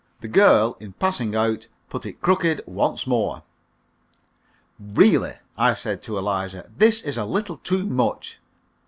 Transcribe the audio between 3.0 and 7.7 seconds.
more. "Really," I said to Eliza, "this is a little